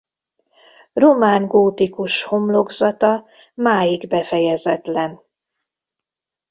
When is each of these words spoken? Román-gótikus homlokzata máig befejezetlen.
Román-gótikus 0.93 2.23
homlokzata 2.23 3.25
máig 3.53 4.07
befejezetlen. 4.07 5.19